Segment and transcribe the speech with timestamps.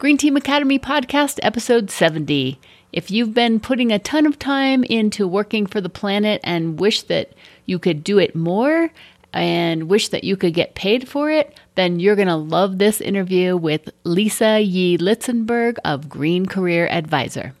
[0.00, 2.58] Green Team Academy Podcast, episode 70.
[2.90, 7.02] If you've been putting a ton of time into working for the planet and wish
[7.02, 7.34] that
[7.66, 8.88] you could do it more
[9.34, 13.02] and wish that you could get paid for it, then you're going to love this
[13.02, 17.52] interview with Lisa Yee Litzenberg of Green Career Advisor.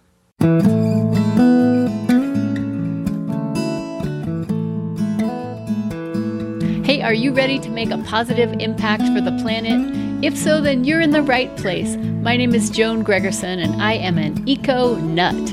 [6.86, 10.09] Hey, are you ready to make a positive impact for the planet?
[10.22, 11.96] If so, then you're in the right place.
[11.96, 15.48] My name is Joan Gregerson, and I am an eco nut.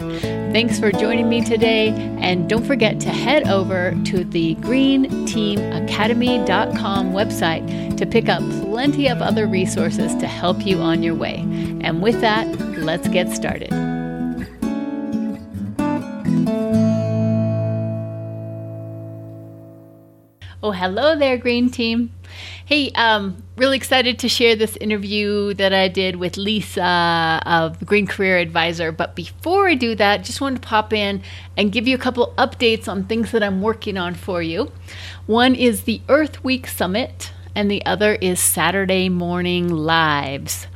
[0.52, 7.96] Thanks for joining me today, and don't forget to head over to the greenteamacademy.com website
[7.96, 11.46] to pick up plenty of other resources to help you on your way.
[11.82, 12.46] And with that,
[12.78, 13.72] let's get started.
[20.62, 22.12] Oh, hello there, Green Team.
[22.68, 28.06] Hey, um, really excited to share this interview that I did with Lisa of Green
[28.06, 28.92] Career Advisor.
[28.92, 31.22] But before I do that, just wanted to pop in
[31.56, 34.70] and give you a couple updates on things that I'm working on for you.
[35.28, 40.68] One is the Earth Week Summit, and the other is Saturday Morning Lives.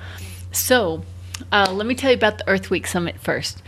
[0.53, 1.03] So,
[1.51, 3.61] uh, let me tell you about the Earth Week Summit first.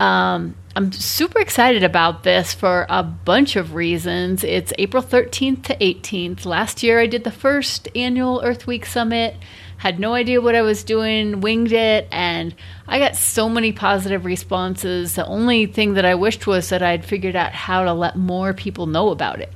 [0.00, 4.44] Um, I'm super excited about this for a bunch of reasons.
[4.44, 6.46] It's April 13th to 18th.
[6.46, 9.34] Last year I did the first annual Earth Week Summit,
[9.78, 12.54] had no idea what I was doing, winged it, and
[12.86, 15.16] I got so many positive responses.
[15.16, 18.54] The only thing that I wished was that I'd figured out how to let more
[18.54, 19.52] people know about it.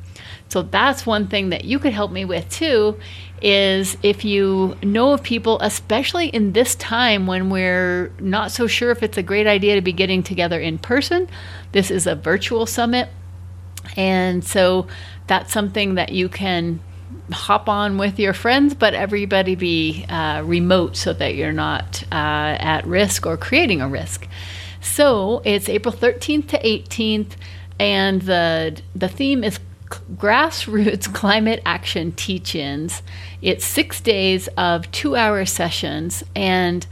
[0.49, 2.99] So that's one thing that you could help me with too
[3.43, 8.91] is if you know of people, especially in this time when we're not so sure
[8.91, 11.29] if it's a great idea to be getting together in person.
[11.73, 13.09] This is a virtual summit.
[13.97, 14.87] And so
[15.27, 16.81] that's something that you can
[17.33, 22.57] hop on with your friends, but everybody be uh, remote so that you're not uh,
[22.59, 24.29] at risk or creating a risk.
[24.81, 27.33] So it's April 13th to 18th,
[27.79, 29.59] and the the theme is
[30.15, 33.03] grassroots climate action teach ins.
[33.41, 36.25] It's six days of two hour sessions.
[36.35, 36.87] And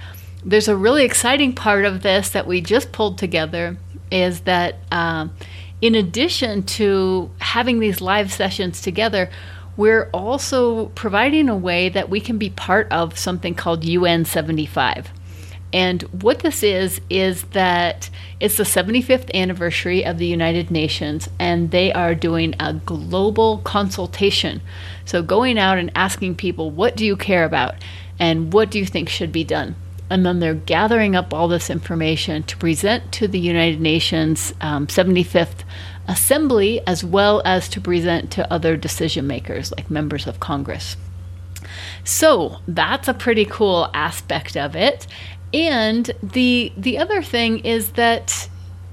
[0.44, 3.76] there's a really exciting part of this that we just pulled together
[4.10, 5.32] is that um,
[5.80, 9.30] in addition to having these live sessions together,
[9.76, 15.10] we're also providing a way that we can be part of something called UN 75.
[15.72, 18.10] And what this is, is that
[18.40, 24.62] it's the 75th anniversary of the United Nations, and they are doing a global consultation.
[25.04, 27.76] So, going out and asking people, what do you care about?
[28.18, 29.76] And what do you think should be done?
[30.10, 34.88] And then they're gathering up all this information to present to the United Nations um,
[34.88, 35.62] 75th
[36.08, 40.96] Assembly, as well as to present to other decision makers like members of Congress.
[42.02, 45.06] So that's a pretty cool aspect of it.
[45.52, 48.48] And the the other thing is that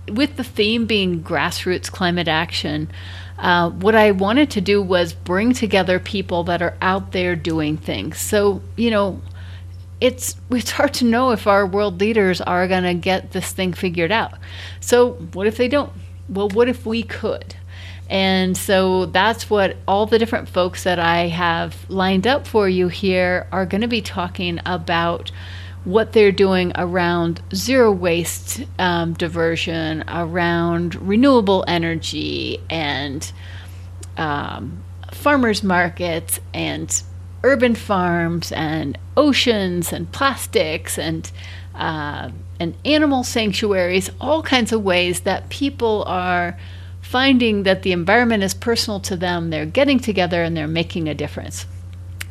[0.07, 2.90] with the theme being grassroots climate action,
[3.38, 7.78] uh, what I wanted to do was bring together people that are out there doing
[7.78, 8.19] things.
[8.19, 9.22] So you know,
[10.01, 13.73] it's it's hard to know if our world leaders are going to get this thing
[13.73, 14.34] figured out.
[14.79, 15.91] So what if they don't?
[16.28, 17.56] Well, what if we could?
[18.09, 22.88] And so that's what all the different folks that I have lined up for you
[22.88, 25.31] here are going to be talking about
[25.87, 33.31] what they're doing around zero waste um, diversion, around renewable energy, and
[34.17, 34.83] um,
[35.13, 37.01] farmers markets, and
[37.41, 41.31] urban farms, and oceans, and plastics, and
[41.73, 46.57] uh, and animal sanctuaries, all kinds of ways that people are
[47.01, 49.51] finding that the environment is personal to them.
[49.51, 51.65] They're getting together and they're making a difference.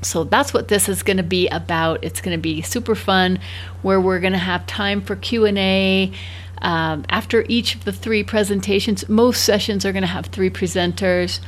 [0.06, 2.04] So that's what this is going to be about.
[2.04, 3.40] It's going to be super fun,
[3.82, 6.12] where we're going to have time for Q and A.
[6.58, 11.40] Um, after each of the three presentations, most sessions are going to have three presenters,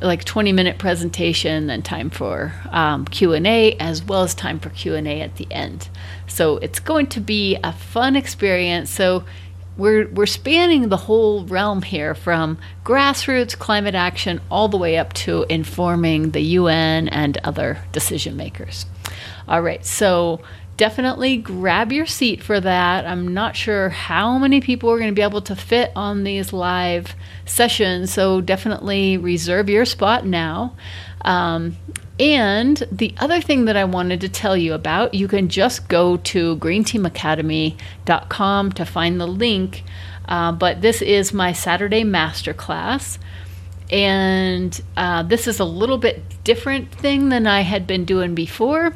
[0.00, 4.58] like 20 minute presentation, then time for um, Q and A, as well as time
[4.58, 5.88] for Q and A at the end.
[6.26, 8.90] So it's going to be a fun experience.
[8.90, 9.24] So
[9.78, 15.14] we're we're spanning the whole realm here from grassroots climate action all the way up
[15.14, 18.84] to informing the UN and other decision makers.
[19.46, 20.42] All right, so
[20.76, 23.06] definitely grab your seat for that.
[23.06, 26.52] I'm not sure how many people are going to be able to fit on these
[26.52, 27.14] live
[27.46, 30.76] sessions, so definitely reserve your spot now.
[31.22, 31.76] Um,
[32.18, 36.16] and the other thing that I wanted to tell you about, you can just go
[36.16, 39.84] to greenteamacademy.com to find the link.
[40.26, 43.18] Uh, but this is my Saturday masterclass.
[43.90, 48.94] And uh, this is a little bit different thing than I had been doing before.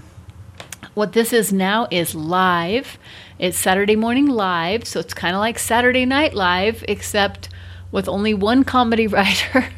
[0.94, 2.98] What this is now is live.
[3.38, 7.48] It's Saturday morning live, so it's kind of like Saturday night live, except
[7.90, 9.68] with only one comedy writer.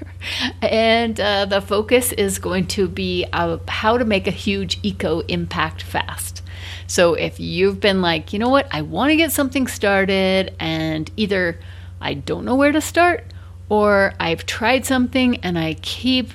[0.63, 5.21] And uh, the focus is going to be uh, how to make a huge eco
[5.21, 6.43] impact fast.
[6.87, 11.11] So if you've been like, you know what, I want to get something started, and
[11.17, 11.59] either
[12.01, 13.25] I don't know where to start,
[13.71, 16.33] or I've tried something and I keep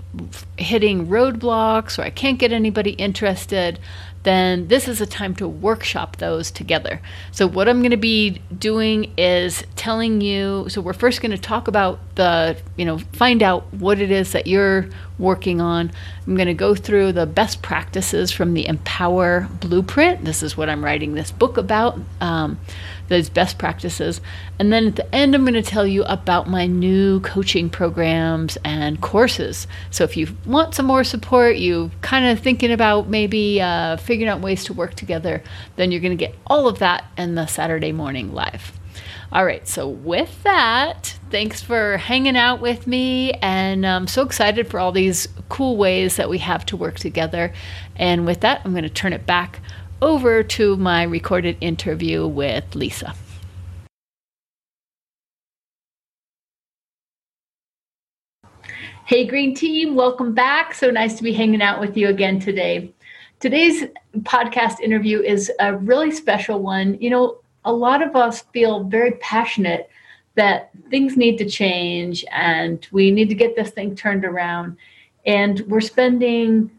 [0.58, 3.80] hitting roadblocks, or I can't get anybody interested,
[4.24, 7.02] then this is a time to workshop those together.
[7.32, 10.66] So, what I'm going to be doing is telling you.
[10.70, 14.32] So, we're first going to talk about the, you know, find out what it is
[14.34, 14.90] that you're
[15.20, 15.92] working on.
[16.26, 20.26] I'm going to go through the best practices from the Empower Blueprint.
[20.26, 22.00] This is what I'm writing this book about.
[22.22, 22.60] Um,
[23.10, 24.22] those best practices.
[24.58, 28.58] And then at the end, I'm going to tell you about my new coaching programs
[28.64, 29.68] and courses.
[29.92, 34.30] So if you want some more support, you kind of thinking about maybe uh, figuring
[34.30, 35.44] out ways to work together,
[35.76, 38.79] then you're going to get all of that in the Saturday morning live.
[39.32, 43.34] All right, so with that, thanks for hanging out with me.
[43.34, 47.54] And I'm so excited for all these cool ways that we have to work together.
[47.96, 49.60] And with that, I'm going to turn it back
[50.02, 53.14] over to my recorded interview with Lisa.
[59.06, 60.74] Hey, Green Team, welcome back.
[60.76, 62.94] So nice to be hanging out with you again today.
[63.40, 63.86] Today's
[64.20, 66.96] podcast interview is a really special one.
[67.02, 69.92] You know, a lot of us feel very passionate
[70.34, 74.76] that things need to change and we need to get this thing turned around.
[75.28, 76.72] And we're spending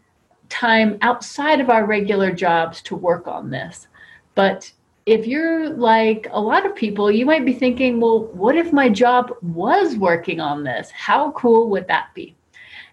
[0.49, 3.87] time outside of our regular jobs to work on this.
[4.35, 4.69] But
[5.05, 8.89] if you're like a lot of people, you might be thinking, well, what if my
[8.89, 10.91] job was working on this?
[10.91, 12.35] How cool would that be?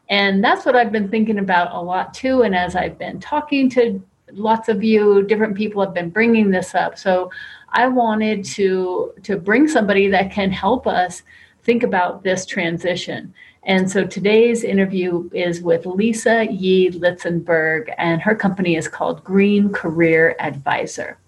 [0.08, 2.42] And that's what I've been thinking about a lot too.
[2.42, 4.00] And as I've been talking to
[4.32, 6.98] lots of you, different people have been bringing this up.
[6.98, 7.30] So
[7.72, 11.22] I wanted to to bring somebody that can help us
[11.62, 13.34] think about this transition.
[13.64, 19.70] And so today's interview is with Lisa Yee Litzenberg, and her company is called Green
[19.70, 21.18] Career Advisor.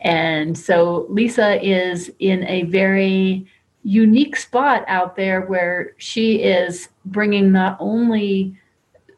[0.00, 3.46] And so Lisa is in a very
[3.82, 8.54] unique spot out there where she is bringing not only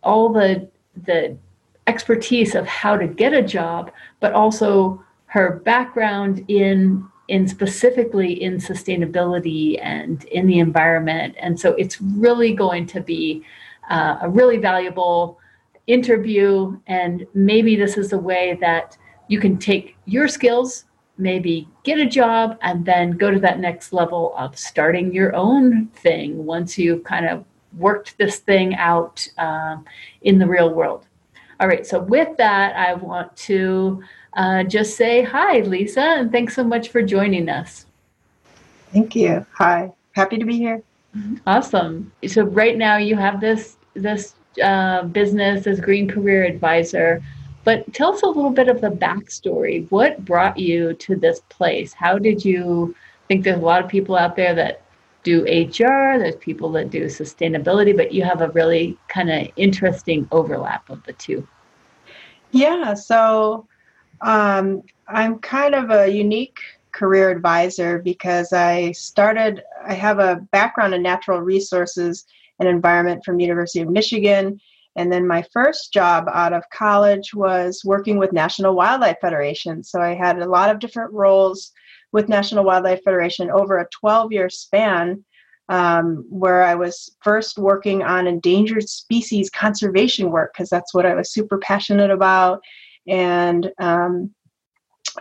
[0.03, 0.69] all the
[1.05, 1.37] the
[1.87, 3.91] expertise of how to get a job,
[4.21, 11.37] but also her background in in specifically in sustainability and in the environment.
[11.39, 13.45] And so it's really going to be
[13.89, 15.39] uh, a really valuable
[15.87, 16.77] interview.
[16.89, 18.99] And maybe this is a way that
[19.29, 20.87] you can take your skills,
[21.19, 25.87] maybe get a job, and then go to that next level of starting your own
[25.87, 27.45] thing once you've kind of
[27.79, 29.77] worked this thing out uh,
[30.23, 31.07] in the real world.
[31.61, 34.03] All right, so with that, I want to
[34.35, 37.87] uh, just say hi, Lisa, and thanks so much for joining us.
[38.93, 39.47] Thank you.
[39.55, 40.83] Hi, happy to be here.
[41.47, 42.13] Awesome.
[42.27, 47.23] So right now you have this this uh, business as Green Career Advisor,
[47.65, 49.91] but tell us a little bit of the backstory.
[49.91, 51.93] What brought you to this place?
[51.93, 52.95] How did you
[53.27, 54.83] think there's a lot of people out there that
[55.23, 60.27] do HR, there's people that do sustainability, but you have a really kind of interesting
[60.33, 61.47] overlap of the two.
[62.53, 63.67] Yeah, so
[64.23, 66.59] um, I'm kind of a unique
[66.93, 72.27] career advisor because I started, I have a background in natural resources
[72.59, 74.61] and environment from University of Michigan.
[74.97, 79.83] And then my first job out of college was working with National Wildlife Federation.
[79.83, 81.73] So I had a lot of different roles
[82.13, 85.25] with National Wildlife Federation over a 12 year span.
[85.69, 91.15] Um, where I was first working on endangered species conservation work because that's what I
[91.15, 92.61] was super passionate about.
[93.07, 94.35] And um,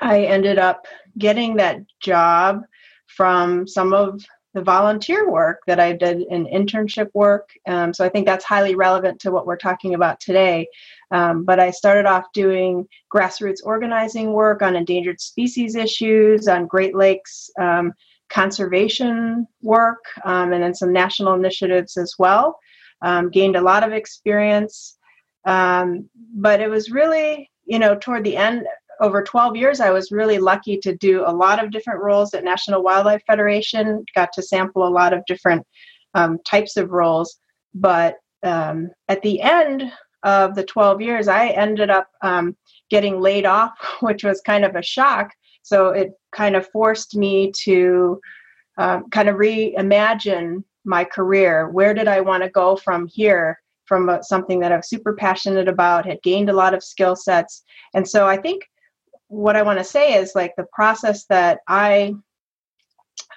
[0.02, 2.64] I ended up getting that job
[3.08, 7.50] from some of the volunteer work that I did in internship work.
[7.68, 10.68] Um, so I think that's highly relevant to what we're talking about today.
[11.12, 16.96] Um, but I started off doing grassroots organizing work on endangered species issues, on Great
[16.96, 17.94] Lakes um,
[18.30, 22.58] conservation work, um, and then some national initiatives as well.
[23.02, 24.98] Um, gained a lot of experience.
[25.46, 28.66] Um, but it was really you know, toward the end,
[29.00, 32.44] over 12 years, I was really lucky to do a lot of different roles at
[32.44, 35.66] National Wildlife Federation, got to sample a lot of different
[36.16, 37.40] um, types of roles.
[37.74, 39.90] But um, at the end
[40.24, 42.58] of the 12 years, I ended up um,
[42.90, 43.72] getting laid off,
[44.02, 45.32] which was kind of a shock.
[45.62, 48.20] So it kind of forced me to
[48.78, 51.70] um, kind of reimagine my career.
[51.70, 53.60] Where did I want to go from here?
[53.90, 57.64] From something that I was super passionate about, had gained a lot of skill sets.
[57.96, 58.64] And so I think
[59.28, 62.14] what I want to say is like the process that I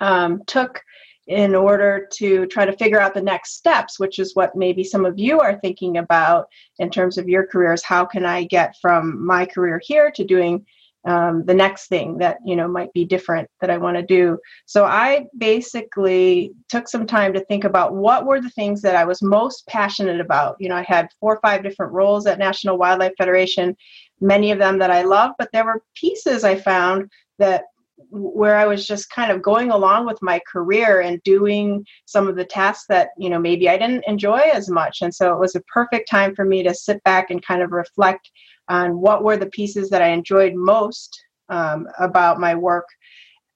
[0.01, 0.81] um, took
[1.27, 5.05] in order to try to figure out the next steps, which is what maybe some
[5.05, 6.47] of you are thinking about
[6.79, 7.83] in terms of your careers.
[7.83, 10.67] How can I get from my career here to doing
[11.05, 14.39] um, the next thing that you know might be different that I want to do?
[14.67, 19.05] So I basically took some time to think about what were the things that I
[19.05, 20.57] was most passionate about.
[20.59, 23.77] You know, I had four or five different roles at National Wildlife Federation,
[24.21, 27.65] many of them that I love, but there were pieces I found that
[28.11, 32.37] where I was just kind of going along with my career and doing some of
[32.37, 35.03] the tasks that, you know, maybe I didn't enjoy as much.
[35.03, 37.73] And so it was a perfect time for me to sit back and kind of
[37.73, 38.31] reflect
[38.73, 42.87] on what were the pieces that I enjoyed most um, about my work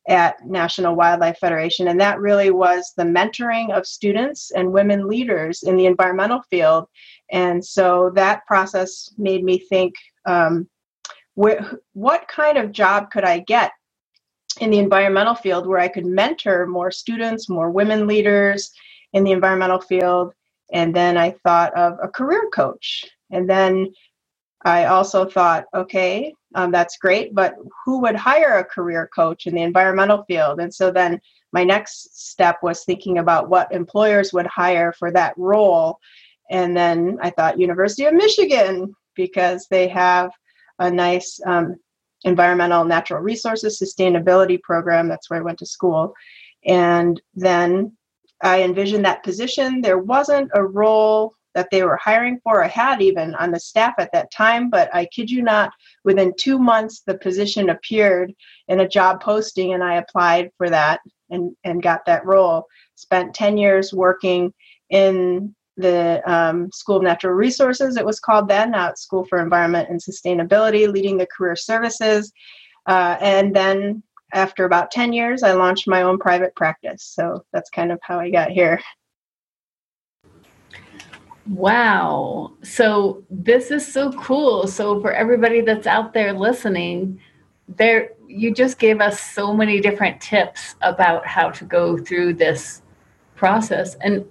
[0.08, 1.88] at National Wildlife Federation.
[1.88, 6.84] And that really was the mentoring of students and women leaders in the environmental field.
[7.32, 9.94] And so that process made me think
[10.26, 10.68] um,
[11.34, 13.72] wh- what kind of job could I get
[14.60, 18.70] in the environmental field where I could mentor more students, more women leaders
[19.14, 20.34] in the environmental field.
[20.72, 23.06] And then I thought of a career coach.
[23.30, 23.92] And then
[24.66, 27.54] I also thought, okay, um, that's great, but
[27.84, 30.58] who would hire a career coach in the environmental field?
[30.58, 31.20] And so then
[31.52, 36.00] my next step was thinking about what employers would hire for that role.
[36.50, 40.32] And then I thought University of Michigan because they have
[40.80, 41.76] a nice um,
[42.24, 45.08] environmental natural resources sustainability program.
[45.08, 46.12] That's where I went to school.
[46.64, 47.96] And then
[48.42, 49.80] I envisioned that position.
[49.80, 52.62] There wasn't a role that they were hiring for.
[52.62, 55.72] I had even on the staff at that time, but I kid you not,
[56.04, 58.34] within two months, the position appeared
[58.68, 62.66] in a job posting, and I applied for that and, and got that role.
[62.94, 64.52] Spent 10 years working
[64.90, 69.40] in the um, School of Natural Resources, it was called then, now it's School for
[69.40, 72.32] Environment and Sustainability, leading the career services.
[72.86, 74.02] Uh, and then
[74.34, 77.02] after about 10 years, I launched my own private practice.
[77.02, 78.78] So that's kind of how I got here.
[81.48, 82.52] Wow.
[82.62, 84.66] So this is so cool.
[84.66, 87.20] So for everybody that's out there listening,
[87.68, 92.82] there you just gave us so many different tips about how to go through this
[93.36, 93.94] process.
[93.96, 94.24] And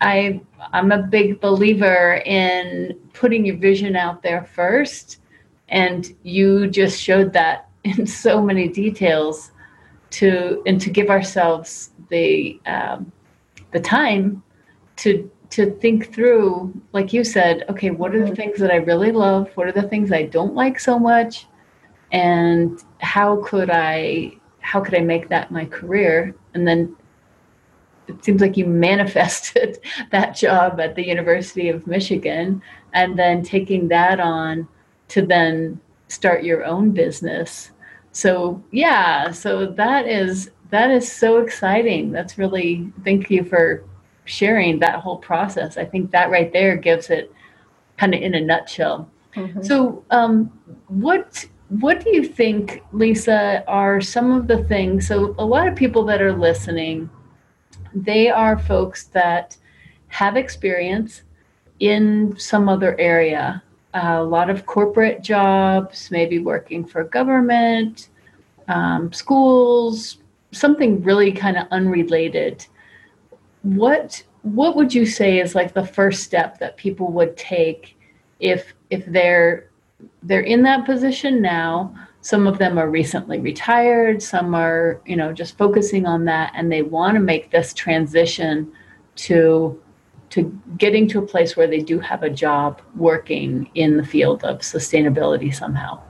[0.00, 0.40] I
[0.72, 5.20] I'm a big believer in putting your vision out there first,
[5.68, 9.50] and you just showed that in so many details
[10.10, 13.12] to and to give ourselves the um,
[13.72, 14.42] the time
[14.96, 18.34] to to think through, like you said, okay, what are the mm-hmm.
[18.34, 19.50] things that I really love?
[19.54, 21.46] What are the things I don't like so much?
[22.10, 26.34] And how could I how could I make that my career?
[26.54, 26.96] And then
[28.08, 29.78] it seems like you manifested
[30.10, 32.62] that job at the University of Michigan
[32.94, 34.66] and then taking that on
[35.08, 35.78] to then
[36.08, 37.72] start your own business.
[38.12, 42.10] So yeah, so that is that is so exciting.
[42.10, 43.84] That's really thank you for
[44.24, 45.76] sharing that whole process.
[45.76, 47.32] I think that right there gives it
[47.96, 49.08] kind of in a nutshell.
[49.34, 49.62] Mm-hmm.
[49.62, 50.46] So um,
[50.88, 55.08] what what do you think, Lisa, are some of the things?
[55.08, 57.08] So a lot of people that are listening
[57.94, 59.56] they are folks that
[60.08, 61.22] have experience
[61.80, 63.62] in some other area.
[63.94, 68.08] Uh, a lot of corporate jobs, maybe working for government,
[68.68, 70.18] um, schools,
[70.52, 72.66] something really kind of unrelated.
[73.62, 77.96] What what would you say is like the first step that people would take
[78.40, 79.70] if if they're
[80.22, 81.94] they're in that position now?
[82.22, 86.70] Some of them are recently retired some are you know just focusing on that and
[86.70, 88.72] they want to make this transition
[89.16, 89.80] to
[90.30, 94.42] to getting to a place where they do have a job working in the field
[94.44, 96.00] of sustainability somehow.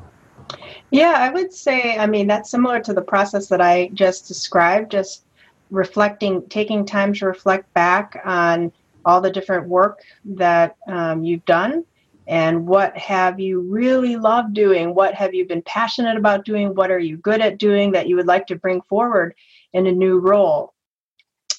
[0.90, 4.92] Yeah i would say i mean that's similar to the process that i just described
[4.92, 5.24] just
[5.72, 8.70] reflecting taking time to reflect back on
[9.04, 11.84] all the different work that um, you've done
[12.28, 14.94] and what have you really loved doing?
[14.94, 16.74] What have you been passionate about doing?
[16.74, 19.34] What are you good at doing that you would like to bring forward
[19.72, 20.72] in a new role?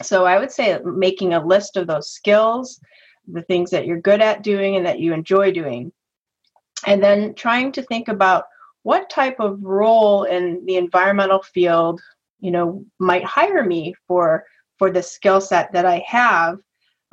[0.02, 2.80] So i would say making a list of those skills
[3.28, 5.92] the things that you're good at doing and that you enjoy doing.
[6.86, 8.46] And then trying to think about
[8.84, 12.02] what type of role in the environmental field
[12.44, 14.46] you know might hire me for
[14.78, 16.58] for the skill set that i have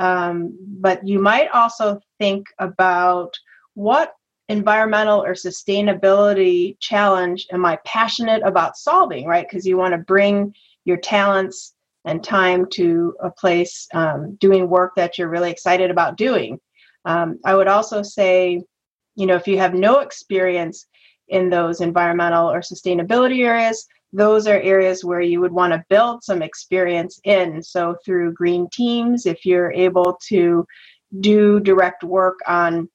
[0.01, 3.39] um, but you might also think about
[3.75, 4.15] what
[4.49, 9.47] environmental or sustainability challenge am I passionate about solving, right?
[9.49, 10.55] Because you want to bring
[10.87, 11.75] your talents
[12.07, 16.59] and time to a place um, doing work that you're really excited about doing.
[17.05, 18.63] Um, I would also say,
[19.17, 20.87] you know, if you have no experience
[21.29, 26.25] in those environmental or sustainability areas, those are areas where you would want to build
[26.25, 27.63] some experience in.
[27.63, 30.67] So, through green teams, if you're able to
[31.21, 32.89] do direct work on,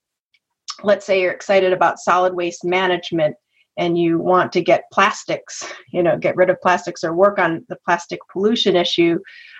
[0.84, 3.36] let's say you're excited about solid waste management
[3.77, 7.65] and you want to get plastics, you know, get rid of plastics or work on
[7.67, 9.19] the plastic pollution issue,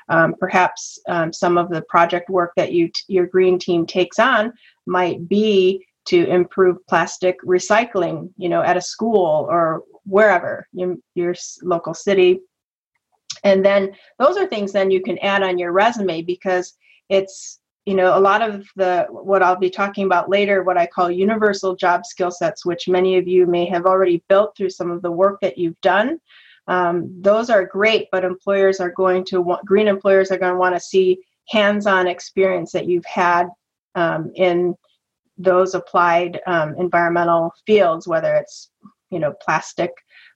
[0.10, 4.20] um, perhaps um, some of the project work that you t- your green team takes
[4.20, 4.54] on
[4.86, 11.36] might be to improve plastic recycling, you know, at a school or wherever your, your
[11.62, 12.40] local city.
[13.44, 16.74] And then those are things then you can add on your resume because
[17.10, 20.86] it's you know a lot of the what i'll be talking about later what i
[20.86, 24.92] call universal job skill sets which many of you may have already built through some
[24.92, 26.20] of the work that you've done
[26.68, 30.60] um, those are great but employers are going to want green employers are going to
[30.60, 33.48] want to see hands-on experience that you've had
[33.94, 34.76] um, in
[35.38, 38.72] those applied um, environmental fields whether it's
[39.10, 39.92] you know plastic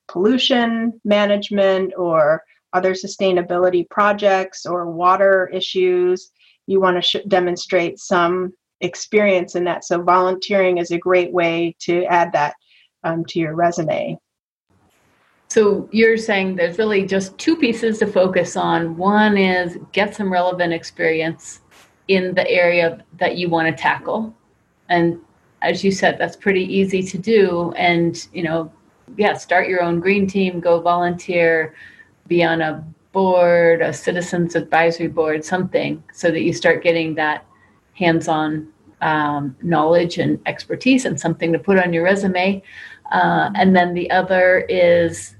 [0.08, 6.32] pollution management or other sustainability projects or water issues
[6.70, 9.84] you want to sh- demonstrate some experience in that.
[9.84, 12.54] So volunteering is a great way to add that
[13.04, 14.18] um, to your resume.
[15.48, 18.96] So you're saying there's really just two pieces to focus on.
[18.98, 21.62] One is get some relevant experience
[22.08, 24.36] in the area that you want to tackle.
[24.90, 25.20] And
[25.62, 27.74] as you said, that's pretty easy to do.
[27.78, 28.72] And, you know,
[29.18, 31.75] yeah, start your own green team, go volunteer,
[32.28, 37.46] be on a board, a citizens advisory board, something, so that you start getting that
[37.94, 42.62] hands-on um, knowledge and expertise and something to put on your resume.
[43.12, 45.36] Uh, and then the other is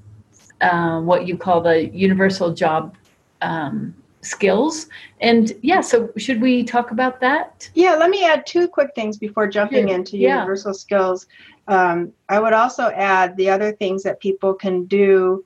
[0.61, 2.95] uh, what you call the universal job
[3.41, 4.88] um, skills.
[5.21, 7.69] And yeah, so should we talk about that?
[7.73, 10.35] Yeah, let me add two quick things before jumping into yeah.
[10.35, 11.27] universal skills.
[11.67, 15.45] Um, I would also add the other things that people can do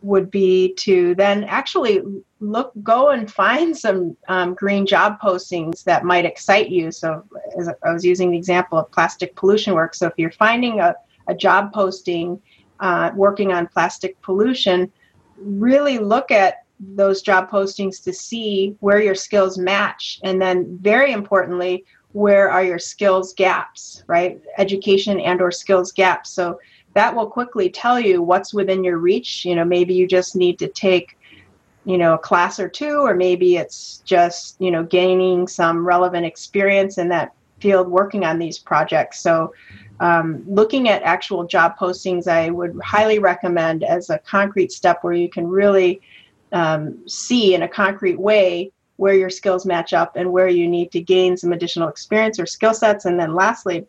[0.00, 2.00] would be to then actually
[2.40, 7.24] look go and find some um, green job postings that might excite you so
[7.58, 10.94] as i was using the example of plastic pollution work so if you're finding a,
[11.26, 12.40] a job posting
[12.78, 14.90] uh, working on plastic pollution
[15.36, 21.12] really look at those job postings to see where your skills match and then very
[21.12, 26.58] importantly where are your skills gaps right education and or skills gaps so
[26.98, 29.44] that will quickly tell you what's within your reach.
[29.44, 31.16] You know, maybe you just need to take,
[31.84, 36.26] you know, a class or two, or maybe it's just, you know, gaining some relevant
[36.26, 39.20] experience in that field working on these projects.
[39.20, 39.52] So,
[40.00, 45.12] um, looking at actual job postings, I would highly recommend as a concrete step where
[45.12, 46.00] you can really
[46.52, 50.90] um, see in a concrete way where your skills match up and where you need
[50.92, 53.04] to gain some additional experience or skill sets.
[53.04, 53.86] And then lastly,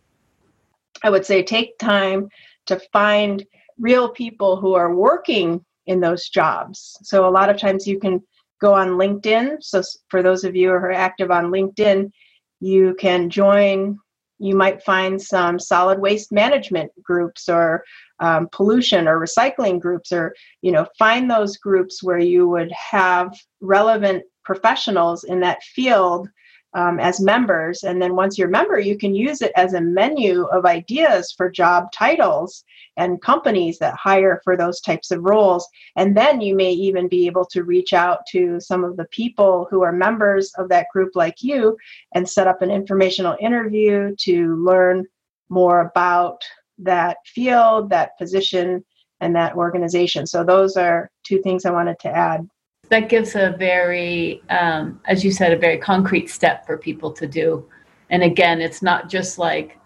[1.03, 2.29] I would say take time
[2.67, 3.45] to find
[3.79, 6.97] real people who are working in those jobs.
[7.01, 8.21] So a lot of times you can
[8.61, 9.63] go on LinkedIn.
[9.63, 12.11] So for those of you who are active on LinkedIn,
[12.59, 13.97] you can join.
[14.39, 17.83] You might find some solid waste management groups or
[18.19, 23.33] um, pollution or recycling groups, or you know, find those groups where you would have
[23.61, 26.29] relevant professionals in that field
[26.73, 27.83] um, as members.
[27.83, 31.33] And then once you're a member, you can use it as a menu of ideas
[31.35, 32.63] for job titles
[32.97, 35.67] and companies that hire for those types of roles.
[35.95, 39.67] And then you may even be able to reach out to some of the people
[39.71, 41.77] who are members of that group, like you,
[42.13, 45.05] and set up an informational interview to learn
[45.49, 46.43] more about
[46.77, 48.83] that field, that position,
[49.21, 50.25] and that organization.
[50.27, 52.47] So, those are two things I wanted to add
[52.89, 57.27] that gives a very, um, as you said, a very concrete step for people to
[57.27, 57.65] do.
[58.09, 59.77] And again, it's not just like,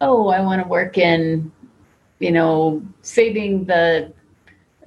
[0.00, 1.50] oh, I want to work in,
[2.20, 4.12] you know, saving the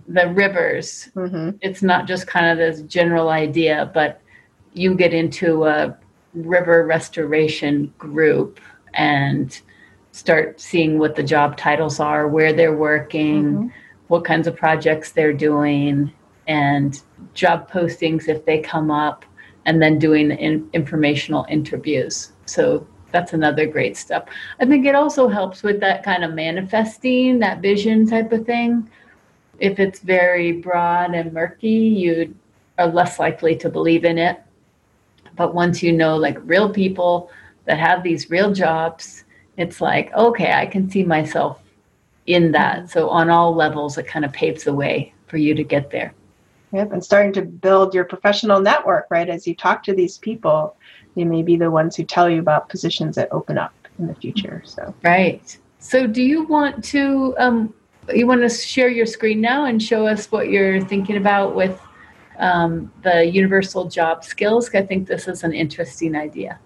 [0.07, 1.09] the rivers.
[1.15, 1.57] Mm-hmm.
[1.61, 4.21] It's not just kind of this general idea, but
[4.73, 5.97] you get into a
[6.33, 8.59] river restoration group
[8.93, 9.59] and
[10.11, 13.67] start seeing what the job titles are, where they're working, mm-hmm.
[14.07, 16.11] what kinds of projects they're doing,
[16.47, 17.01] and
[17.33, 19.25] job postings if they come up,
[19.65, 22.31] and then doing in, informational interviews.
[22.45, 24.29] So that's another great step.
[24.59, 28.89] I think it also helps with that kind of manifesting, that vision type of thing.
[29.59, 32.35] If it's very broad and murky, you
[32.77, 34.41] are less likely to believe in it.
[35.35, 37.31] But once you know, like real people
[37.65, 39.23] that have these real jobs,
[39.57, 41.61] it's like, okay, I can see myself
[42.25, 42.89] in that.
[42.89, 46.13] So, on all levels, it kind of paves the way for you to get there.
[46.71, 49.29] Yep, and starting to build your professional network, right?
[49.29, 50.75] As you talk to these people,
[51.15, 54.15] they may be the ones who tell you about positions that open up in the
[54.15, 54.61] future.
[54.65, 55.57] So right.
[55.79, 57.73] So, do you want to um,
[58.13, 61.79] you want to share your screen now and show us what you're thinking about with
[62.39, 64.73] um, the universal job skills?
[64.73, 66.59] I think this is an interesting idea.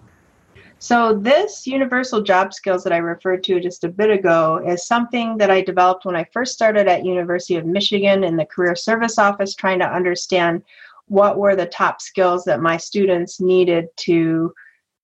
[0.82, 5.36] So, this universal job skills that I referred to just a bit ago is something
[5.36, 9.18] that I developed when I first started at University of Michigan in the Career Service
[9.18, 10.62] Office, trying to understand
[11.04, 14.54] what were the top skills that my students needed to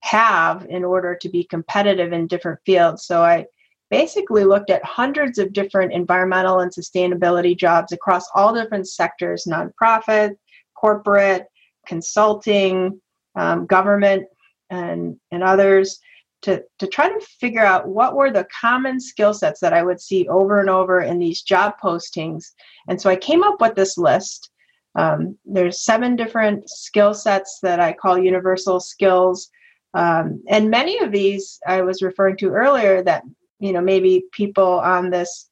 [0.01, 3.05] have in order to be competitive in different fields.
[3.05, 3.45] So, I
[3.91, 10.37] basically looked at hundreds of different environmental and sustainability jobs across all different sectors nonprofit,
[10.75, 11.49] corporate,
[11.87, 12.99] consulting,
[13.35, 14.27] um, government
[14.71, 16.01] and and others
[16.43, 20.01] to to try to figure out what were the common skill sets that I would
[20.01, 22.53] see over and over in these job postings.
[22.89, 24.51] And so I came up with this list.
[24.95, 29.51] Um, there's seven different skill sets that I call universal skills.
[29.93, 33.23] Um, and many of these I was referring to earlier that
[33.59, 35.49] you know maybe people on this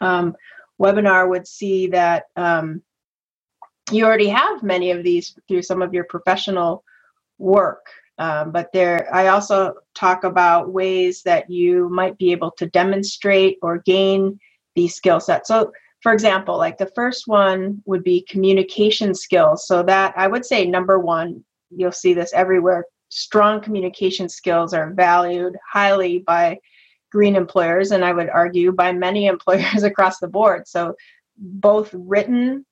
[0.00, 0.34] um,
[0.80, 2.82] webinar would see that um,
[3.90, 6.82] you already have many of these through some of your professional
[7.38, 7.86] work
[8.18, 13.58] um, but there, I also talk about ways that you might be able to demonstrate
[13.60, 14.38] or gain
[14.76, 15.48] these skill sets.
[15.48, 19.66] So, for example, like the first one would be communication skills.
[19.66, 22.84] So that I would say number one, you'll see this everywhere.
[23.08, 26.58] Strong communication skills are valued highly by
[27.10, 30.68] green employers, and I would argue by many employers across the board.
[30.68, 30.94] So,
[31.36, 32.64] both written,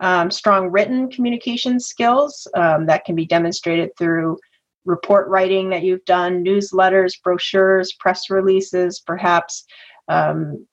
[0.00, 4.38] um, strong written communication skills um, that can be demonstrated through
[4.88, 9.64] report writing that you've done, newsletters, brochures, press releases, perhaps
[10.08, 10.66] um,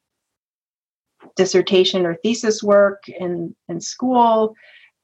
[1.35, 4.55] dissertation or thesis work in, in school,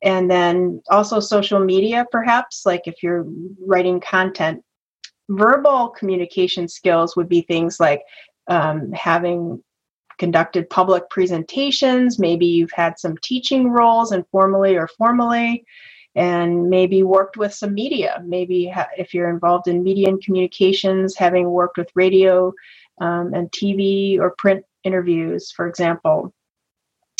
[0.01, 3.25] and then also social media, perhaps, like if you're
[3.67, 4.63] writing content.
[5.29, 8.01] Verbal communication skills would be things like
[8.47, 9.61] um, having
[10.17, 15.65] conducted public presentations, maybe you've had some teaching roles informally or formally
[16.15, 18.21] and maybe worked with some media.
[18.25, 22.53] Maybe ha- if you're involved in media and communications, having worked with radio
[22.99, 26.33] um, and TV or print interviews, for example.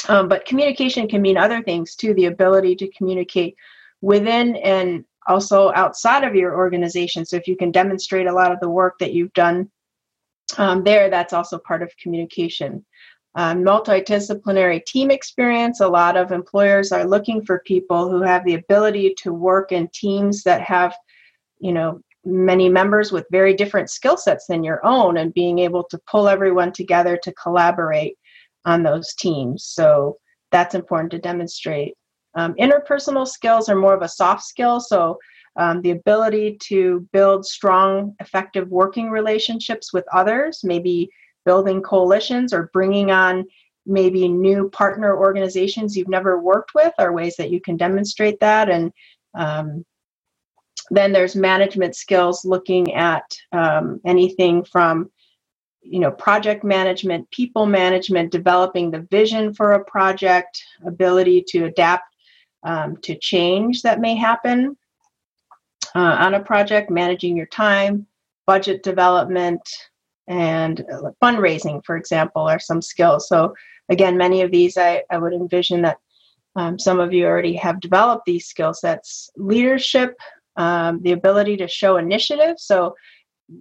[0.10, 3.56] Um, but communication can mean other things too the ability to communicate
[4.02, 7.26] within and also outside of your organization.
[7.26, 9.70] So if you can demonstrate a lot of the work that you've done
[10.58, 12.84] um, there, that's also part of communication
[13.36, 15.80] um, multidisciplinary team experience.
[15.80, 19.88] A lot of employers are looking for people who have the ability to work in
[19.94, 20.96] teams that have,
[21.60, 25.84] you know, many members with very different skill sets than your own and being able
[25.86, 28.18] to pull everyone together to collaborate
[28.66, 29.66] on those teams.
[29.66, 30.18] So
[30.52, 31.94] that's important to demonstrate.
[32.36, 34.80] Um, interpersonal skills are more of a soft skill.
[34.80, 35.18] So
[35.58, 41.10] um, the ability to build strong, effective working relationships with others, maybe
[41.46, 43.46] building coalitions or bringing on
[43.86, 48.70] maybe new partner organizations you've never worked with are ways that you can demonstrate that.
[48.70, 48.92] And
[49.34, 49.86] um,
[50.92, 55.10] then there's management skills looking at um, anything from
[55.82, 62.16] you know project management people management developing the vision for a project ability to adapt
[62.64, 64.78] um, to change that may happen
[65.96, 68.06] uh, on a project managing your time
[68.46, 69.62] budget development
[70.28, 70.84] and
[71.22, 73.28] fundraising, for example, are some skills.
[73.28, 73.54] So,
[73.90, 75.98] again, many of these I, I would envision that
[76.56, 79.30] um, some of you already have developed these skill sets.
[79.38, 80.16] Leadership,
[80.58, 82.56] um, the ability to show initiative.
[82.58, 82.96] So,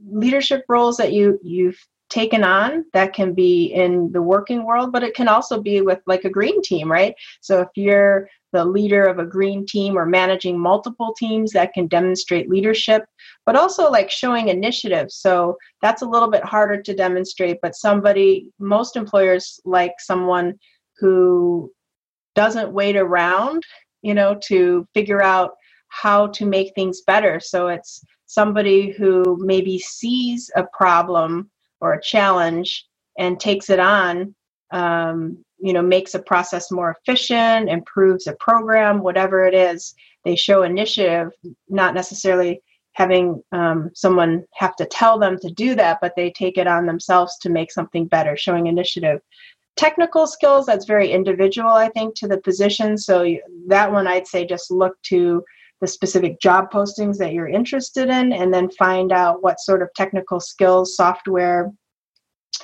[0.09, 1.79] leadership roles that you you've
[2.11, 6.01] taken on that can be in the working world but it can also be with
[6.07, 7.15] like a green team right?
[7.41, 11.87] So if you're the leader of a green team or managing multiple teams that can
[11.87, 13.05] demonstrate leadership
[13.47, 15.11] but also like showing initiative.
[15.11, 20.59] So that's a little bit harder to demonstrate but somebody most employers like someone
[20.99, 21.73] who
[22.35, 23.63] doesn't wait around
[24.03, 25.53] you know to figure out
[25.91, 27.41] how to make things better.
[27.41, 32.87] So it's somebody who maybe sees a problem or a challenge
[33.19, 34.35] and takes it on
[34.71, 40.37] um, you know makes a process more efficient improves a program whatever it is they
[40.37, 41.31] show initiative
[41.69, 42.63] not necessarily
[42.93, 46.87] having um, someone have to tell them to do that but they take it on
[46.87, 49.21] themselves to make something better showing initiative.
[49.77, 53.25] Technical skills that's very individual i think to the position so
[53.69, 55.43] that one i'd say just look to
[55.81, 59.93] the specific job postings that you're interested in and then find out what sort of
[59.95, 61.73] technical skills software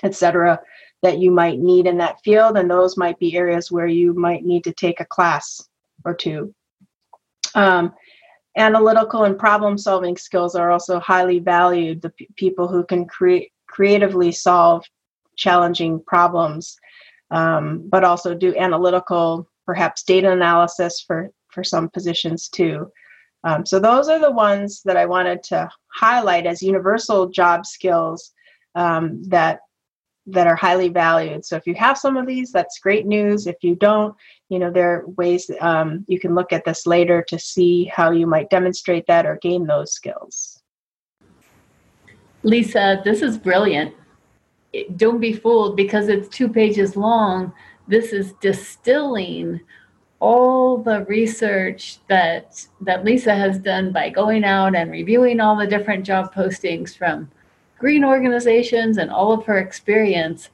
[0.03, 0.61] etc
[1.03, 4.45] that you might need in that field and those might be areas where you might
[4.45, 5.69] need to take a class
[6.05, 6.55] or two
[7.55, 7.93] um,
[8.57, 13.51] analytical and problem solving skills are also highly valued the p- people who can create
[13.67, 14.85] creatively solve
[15.37, 16.79] challenging problems
[17.31, 22.91] um, but also do analytical, perhaps data analysis for, for some positions too.
[23.47, 28.33] Um, so those are the ones that I wanted to highlight as universal job skills
[28.75, 29.61] um, that
[30.29, 31.45] that are highly valued.
[31.45, 33.47] So if you have some of these, that's great news.
[33.47, 34.17] If you don't,
[34.49, 38.11] you know there are ways um, you can look at this later to see how
[38.11, 40.61] you might demonstrate that or gain those skills.
[42.43, 43.95] Lisa, this is brilliant.
[44.97, 47.53] Don't be fooled because it's two pages long.
[47.87, 49.61] This is distilling
[50.21, 55.67] all the research that that Lisa has done by going out and reviewing all the
[55.67, 57.31] different job postings from
[57.79, 60.51] green organizations and all of her experience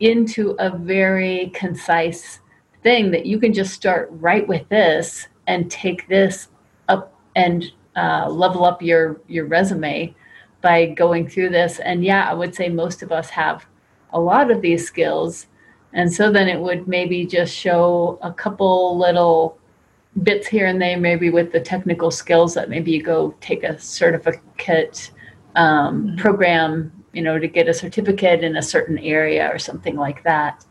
[0.00, 2.40] into a very concise
[2.82, 6.48] thing that you can just start right with this and take this
[6.88, 10.14] up and uh, level up your your resume
[10.60, 11.80] by going through this.
[11.80, 13.66] And yeah i would say most of us have
[14.12, 15.48] a lot of these skills
[15.94, 19.56] and so then it would maybe just show a couple little
[20.22, 23.78] bits here and there, maybe with the technical skills that maybe you go take a
[23.78, 25.12] certificate
[25.54, 26.16] um, mm-hmm.
[26.16, 30.64] program, you know, to get a certificate in a certain area or something like that.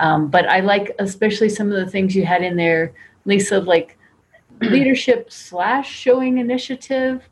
[0.00, 3.96] Um, but I like especially some of the things you had in there, Lisa, like
[4.60, 7.28] leadership slash showing initiative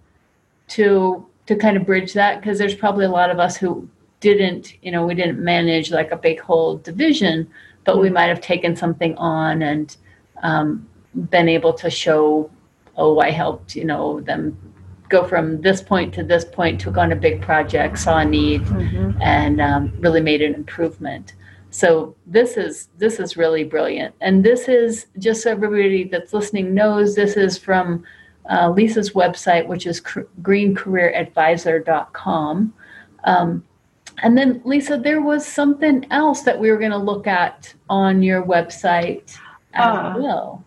[0.69, 3.89] to to kind of bridge that because there's probably a lot of us who
[4.23, 7.51] didn't, you know, we didn't manage like a big whole division,
[7.85, 8.15] but we mm-hmm.
[8.15, 9.97] might have taken something on and
[10.43, 10.89] um,
[11.29, 12.51] been able to show,
[12.97, 14.57] oh, I helped, you know, them
[15.11, 18.63] go from this point to this point, took on a big project, saw a need,
[18.63, 19.21] mm-hmm.
[19.21, 21.35] and um, really made an improvement.
[21.71, 26.75] So this is this is really brilliant, and this is just so everybody that's listening
[26.75, 28.05] knows this is from
[28.51, 32.75] uh, Lisa's website, which is cr- greencareeradvisor.com.
[33.25, 33.65] Um,
[34.23, 38.23] and then, Lisa, there was something else that we were going to look at on
[38.23, 39.37] your website
[39.75, 40.65] as uh, well.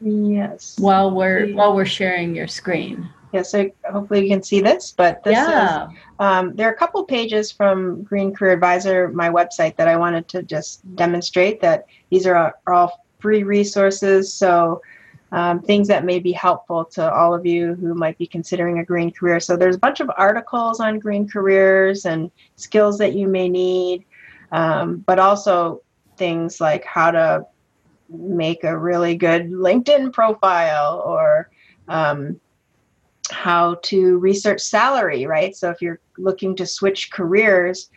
[0.00, 0.76] Yes.
[0.78, 3.08] While we're while we're sharing your screen.
[3.32, 5.88] Yes, so hopefully you can see this, but this yeah.
[5.88, 9.96] is um, there are a couple pages from Green Career Advisor, my website, that I
[9.96, 14.32] wanted to just demonstrate that these are, are all free resources.
[14.32, 14.80] So
[15.32, 18.84] um, things that may be helpful to all of you who might be considering a
[18.84, 19.40] green career.
[19.40, 24.04] So there's a bunch of articles on green careers and skills that you may need,
[24.52, 25.82] um, but also
[26.16, 27.46] things like how to
[28.08, 31.50] make a really good LinkedIn profile or
[31.88, 32.40] um,
[33.30, 35.54] how to research salary, right?
[35.54, 37.90] So if you're looking to switch careers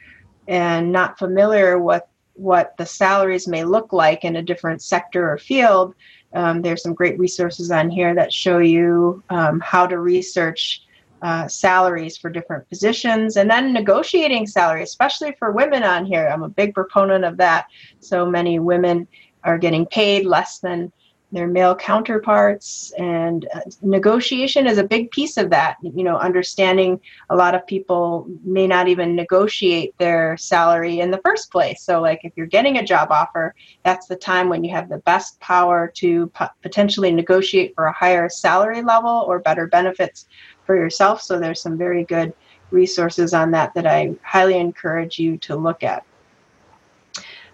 [0.48, 5.38] and not familiar with what the salaries may look like in a different sector or
[5.38, 5.96] field,
[6.34, 10.84] um, there's some great resources on here that show you um, how to research
[11.22, 16.28] uh, salaries for different positions and then negotiating salary, especially for women on here.
[16.28, 17.68] I'm a big proponent of that.
[18.00, 19.08] So many women
[19.44, 20.92] are getting paid less than
[21.32, 25.78] their male counterparts and uh, negotiation is a big piece of that.
[25.82, 31.20] You know understanding a lot of people may not even negotiate their salary in the
[31.20, 31.82] first place.
[31.82, 35.00] So like if you're getting a job offer that's the time when you have the
[35.00, 40.28] best power to potentially negotiate for a higher salary level or better benefits
[40.66, 41.22] for yourself.
[41.22, 42.34] So there's some very good
[42.70, 46.06] resources on that that i highly encourage you to look at.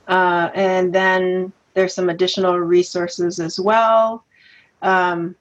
[0.07, 4.25] Uh, and then there's some additional resources as well.
[4.81, 5.35] Um,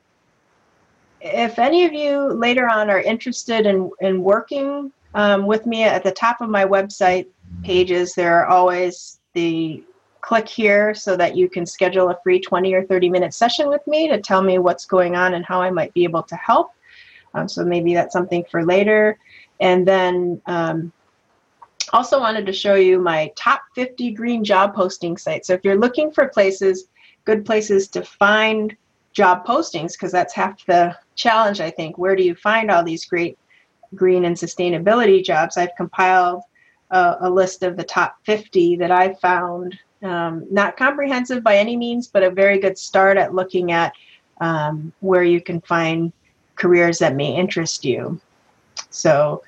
[1.22, 6.04] if any of you later on are interested in, in working um, with me at
[6.04, 7.26] the top of my website
[7.64, 9.82] pages, there are always the
[10.20, 13.84] click here so that you can schedule a free 20 or 30 minute session with
[13.86, 16.70] me to tell me what's going on and how I might be able to help.
[17.32, 19.18] Um, so maybe that's something for later.
[19.58, 20.92] And then um,
[21.92, 25.48] also wanted to show you my top 50 green job posting sites.
[25.48, 26.88] So if you're looking for places,
[27.24, 28.76] good places to find
[29.12, 31.98] job postings, because that's half the challenge, I think.
[31.98, 33.38] Where do you find all these great
[33.94, 35.56] green and sustainability jobs?
[35.56, 36.42] I've compiled
[36.90, 39.78] a, a list of the top 50 that I've found.
[40.02, 43.92] Um, not comprehensive by any means, but a very good start at looking at
[44.40, 46.12] um, where you can find
[46.54, 48.20] careers that may interest you.
[48.90, 49.42] So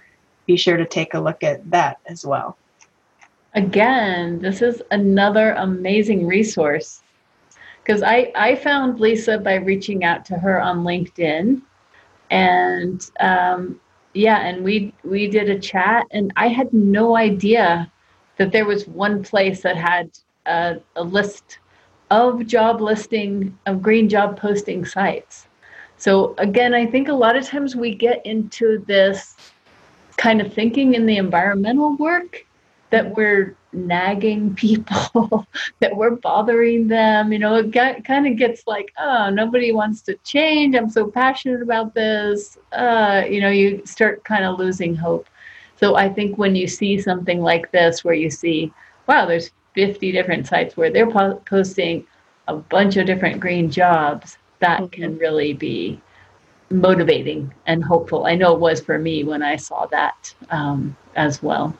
[0.48, 2.56] be sure to take a look at that as well.
[3.54, 7.02] Again, this is another amazing resource
[7.84, 11.62] because I, I found Lisa by reaching out to her on LinkedIn.
[12.30, 13.80] And um,
[14.14, 17.90] yeah, and we we did a chat, and I had no idea
[18.36, 20.10] that there was one place that had
[20.46, 21.58] a, a list
[22.10, 25.46] of job listing of green job posting sites.
[25.96, 29.34] So again, I think a lot of times we get into this
[30.18, 32.44] kind of thinking in the environmental work
[32.90, 35.46] that we're nagging people,
[35.80, 37.32] that we're bothering them.
[37.32, 40.74] You know, it got, kind of gets like, oh, nobody wants to change.
[40.74, 42.58] I'm so passionate about this.
[42.72, 45.26] Uh, you know, you start kind of losing hope.
[45.76, 48.72] So I think when you see something like this, where you see,
[49.06, 52.04] wow, there's 50 different sites where they're po- posting
[52.48, 55.02] a bunch of different green jobs, that mm-hmm.
[55.02, 56.00] can really be
[56.70, 58.26] motivating and hopeful.
[58.26, 61.76] I know it was for me when I saw that um, as well.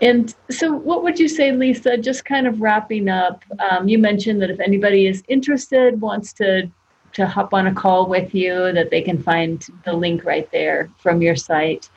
[0.00, 1.96] And so, what would you say, Lisa?
[1.96, 6.70] Just kind of wrapping up, um, you mentioned that if anybody is interested, wants to
[7.14, 10.90] to hop on a call with you, that they can find the link right there
[10.98, 11.88] from your site.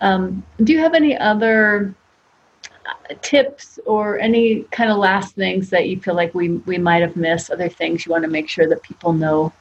[0.00, 1.94] Um, do you have any other
[2.86, 7.02] uh, tips or any kind of last things that you feel like we we might
[7.02, 7.50] have missed?
[7.50, 9.52] Other things you want to make sure that people know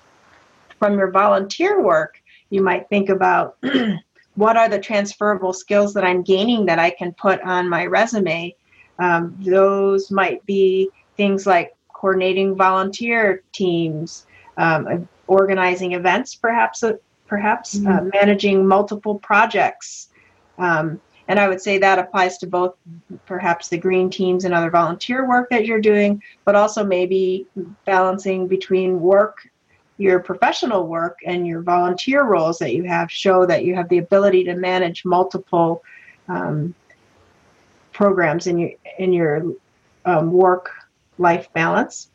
[0.80, 2.22] from your volunteer work?
[2.50, 3.58] You might think about
[4.36, 8.56] what are the transferable skills that I'm gaining that I can put on my resume?
[9.00, 16.94] Um, those might be things like coordinating volunteer teams, um, organizing events, perhaps, uh,
[17.28, 17.88] perhaps uh, mm-hmm.
[17.90, 20.10] uh, managing multiple projects.
[20.58, 22.76] Um, and I would say that applies to both
[23.26, 27.48] perhaps the green teams and other volunteer work that you're doing, but also maybe
[27.86, 29.50] balancing between work
[29.98, 33.98] your professional work and your volunteer roles that you have show that you have the
[33.98, 35.84] ability to manage multiple
[36.28, 36.74] um,
[37.94, 39.54] programs in your in your
[40.06, 40.72] um, work
[41.18, 42.10] life balance.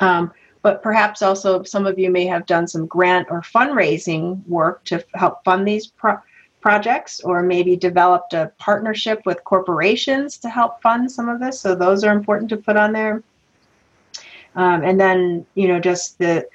[0.00, 4.84] Um, but perhaps also some of you may have done some grant or fundraising work
[4.84, 6.20] to help fund these pro-
[6.60, 11.58] projects, or maybe developed a partnership with corporations to help fund some of this.
[11.58, 13.22] So those are important to put on there.
[14.54, 16.46] Um, and then you know just the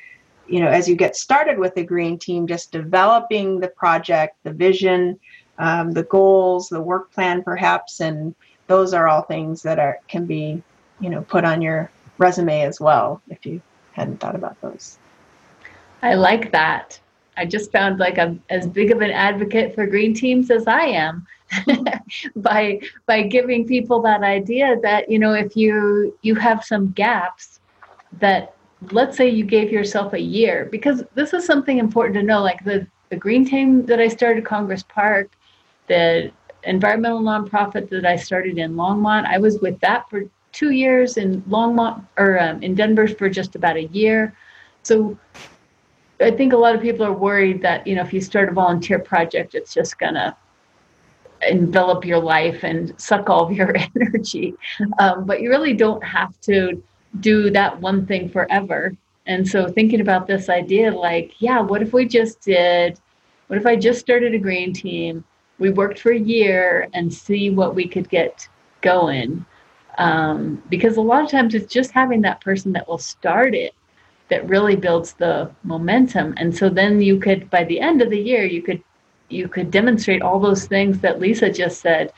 [0.48, 4.52] you know, as you get started with the green team, just developing the project, the
[4.52, 5.20] vision,
[5.58, 8.36] um, the goals, the work plan, perhaps, and
[8.68, 10.62] those are all things that are can be,
[11.00, 13.62] you know, put on your resume as well if you
[13.94, 14.98] hadn't thought about those.
[16.02, 17.00] I like that.
[17.38, 20.86] I just found like I'm as big of an advocate for green teams as I
[20.86, 21.26] am
[22.36, 27.60] by by giving people that idea that you know if you you have some gaps
[28.20, 28.56] that
[28.92, 32.63] let's say you gave yourself a year because this is something important to know like
[32.63, 35.32] the the green team that i started congress park
[35.88, 36.32] the
[36.63, 41.42] environmental nonprofit that i started in longmont i was with that for two years in
[41.44, 44.36] longmont or um, in denver for just about a year.
[44.84, 45.18] So
[46.22, 48.52] i think a lot of people are worried that you know if you start a
[48.52, 50.36] volunteer project it's just gonna
[51.42, 54.56] envelop your life and suck all of your energy.
[55.00, 56.82] Um, but you really don't have to
[57.20, 58.96] do that one thing forever.
[59.26, 63.00] And so thinking about this idea like, yeah, what if we just did,
[63.48, 65.24] what if I just started a green team?
[65.60, 68.48] We worked for a year and see what we could get
[68.82, 69.46] going.
[69.98, 73.74] Um, because a lot of times it's just having that person that will start it
[74.30, 76.34] that really builds the momentum.
[76.38, 78.84] And so then you could, by the end of the year, you could
[79.30, 82.14] you could demonstrate all those things that Lisa just said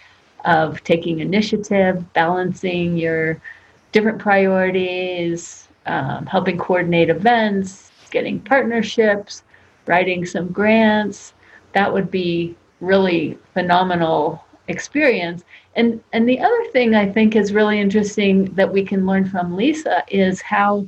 [0.46, 3.42] of taking initiative, balancing your
[3.92, 9.44] different priorities, um, helping coordinate events, getting partnerships,
[9.86, 11.34] writing some grants.
[11.74, 15.44] That would be really phenomenal experience.
[15.76, 19.56] And and the other thing I think is really interesting that we can learn from
[19.56, 20.88] Lisa is how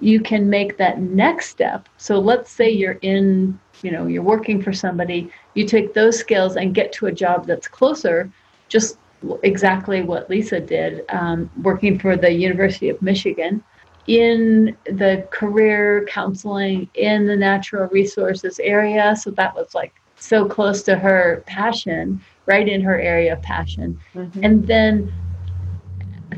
[0.00, 1.88] you can make that next step.
[1.96, 6.56] So let's say you're in, you know, you're working for somebody, you take those skills
[6.56, 8.30] and get to a job that's closer,
[8.68, 8.98] just
[9.42, 13.62] exactly what Lisa did, um, working for the University of Michigan
[14.06, 19.14] in the career counseling in the natural resources area.
[19.16, 23.98] So that was like so close to her passion, right in her area of passion.
[24.14, 24.44] Mm-hmm.
[24.44, 25.12] And then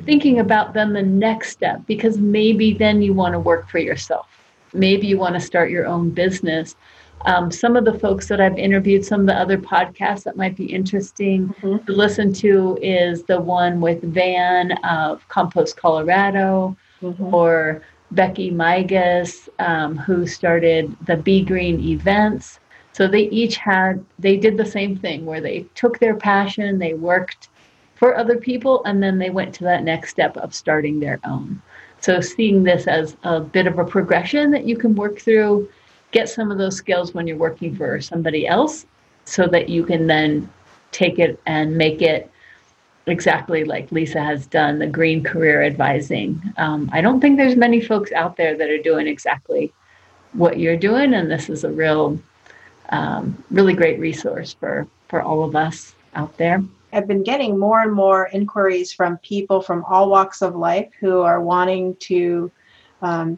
[0.04, 4.28] thinking about then the next step, because maybe then you want to work for yourself.
[4.72, 6.76] Maybe you want to start your own business.
[7.26, 10.56] Um, some of the folks that I've interviewed, some of the other podcasts that might
[10.56, 11.84] be interesting mm-hmm.
[11.86, 17.34] to listen to is the one with Van of Compost Colorado mm-hmm.
[17.34, 22.60] or Becky Migas, um, who started the Be Green events.
[22.92, 26.94] So they each had, they did the same thing where they took their passion, they
[26.94, 27.48] worked
[27.94, 31.60] for other people, and then they went to that next step of starting their own.
[32.00, 35.68] So seeing this as a bit of a progression that you can work through
[36.14, 38.86] get some of those skills when you're working for somebody else
[39.24, 40.48] so that you can then
[40.92, 42.30] take it and make it
[43.06, 46.40] exactly like Lisa has done the green career advising.
[46.56, 49.72] Um, I don't think there's many folks out there that are doing exactly
[50.32, 52.18] what you're doing, and this is a real,
[52.90, 56.62] um, really great resource for for all of us out there.
[56.92, 61.20] I've been getting more and more inquiries from people from all walks of life who
[61.20, 62.50] are wanting to
[63.02, 63.36] um,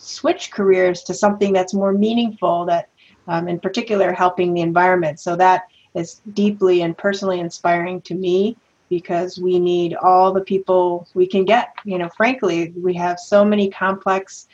[0.00, 2.88] switch careers to something that's more meaningful, that
[3.26, 5.20] um, in particular helping the environment.
[5.20, 8.56] So that is deeply and personally inspiring to me
[8.88, 11.74] because we need all the people we can get.
[11.84, 14.48] You know, frankly, we have so many complex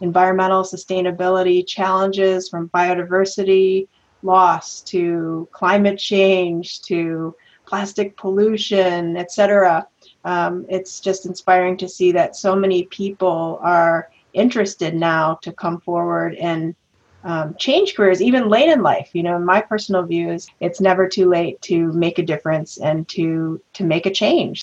[0.00, 3.88] environmental sustainability challenges from biodiversity
[4.22, 7.34] loss to climate change to
[7.66, 9.86] plastic pollution, etc.
[10.24, 15.80] Um, it's just inspiring to see that so many people are interested now to come
[15.80, 16.74] forward and
[17.22, 21.06] um, change careers even late in life you know my personal view is it's never
[21.06, 24.62] too late to make a difference and to to make a change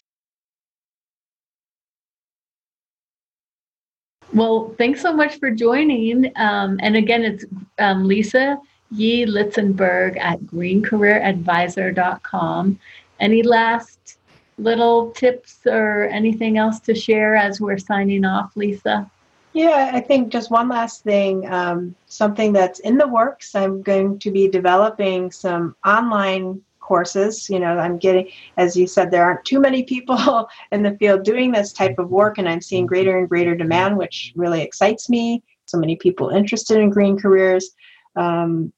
[4.34, 7.46] well thanks so much for joining um, and again it's
[7.78, 8.58] um, lisa
[8.92, 12.80] Yee Litzenberg at greencareeradvisor.com.
[13.20, 14.18] Any last
[14.58, 19.10] little tips or anything else to share as we're signing off, Lisa?
[19.58, 23.56] Yeah, I think just one last thing, um, something that's in the works.
[23.56, 27.50] I'm going to be developing some online courses.
[27.50, 31.24] You know, I'm getting, as you said, there aren't too many people in the field
[31.24, 35.10] doing this type of work, and I'm seeing greater and greater demand, which really excites
[35.10, 35.42] me.
[35.66, 37.72] So many people interested in green careers.
[38.16, 38.72] Um,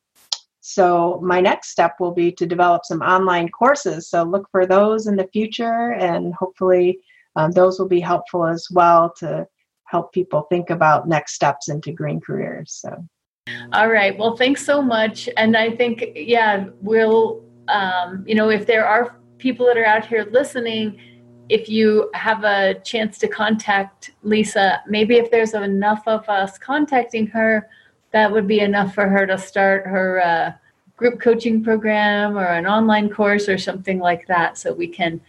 [0.61, 4.07] so my next step will be to develop some online courses.
[4.07, 6.99] So look for those in the future, and hopefully
[7.35, 9.45] um, those will be helpful as well to
[9.89, 12.71] help people think about next steps into green careers.
[12.71, 13.03] So.
[13.73, 14.15] All right.
[14.17, 15.27] Well, thanks so much.
[15.35, 20.05] And I think, yeah, we'll, um, you know, if there are people that are out
[20.05, 20.99] here listening,
[21.49, 27.25] if you have a chance to contact Lisa, maybe if there's enough of us contacting
[27.27, 27.67] her,
[28.11, 30.51] that would be enough for her to start her uh,
[30.95, 35.19] group coaching program or an online course or something like that so we can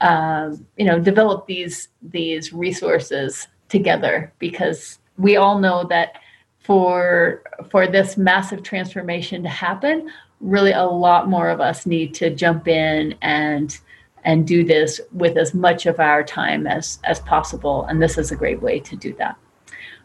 [0.00, 6.20] um, you know develop these these resources together because we all know that
[6.60, 10.10] for for this massive transformation to happen
[10.40, 13.78] really a lot more of us need to jump in and
[14.24, 18.32] and do this with as much of our time as as possible and this is
[18.32, 19.36] a great way to do that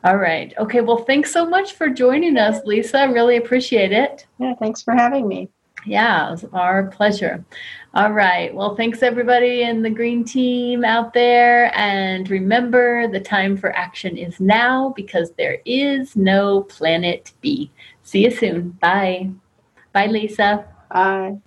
[0.03, 0.51] all right.
[0.57, 0.82] Okay.
[0.82, 3.07] Well, thanks so much for joining us, Lisa.
[3.12, 4.26] Really appreciate it.
[4.39, 4.55] Yeah.
[4.55, 5.49] Thanks for having me.
[5.86, 7.44] Yeah, it was our pleasure.
[7.94, 8.54] All right.
[8.54, 11.76] Well, thanks everybody in the green team out there.
[11.78, 17.72] And remember, the time for action is now because there is no planet B.
[18.04, 18.70] See you soon.
[18.82, 19.32] Bye.
[19.92, 20.66] Bye, Lisa.
[20.92, 21.38] Bye.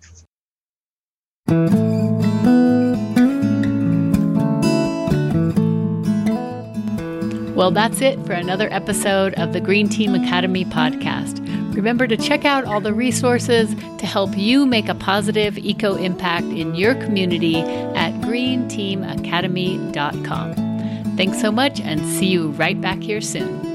[7.55, 11.44] Well, that's it for another episode of the Green Team Academy podcast.
[11.75, 16.47] Remember to check out all the resources to help you make a positive eco impact
[16.47, 20.55] in your community at greenteamacademy.com.
[21.17, 23.74] Thanks so much and see you right back here soon.